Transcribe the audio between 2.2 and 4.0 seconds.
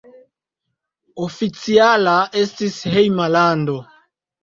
estis hejma lando.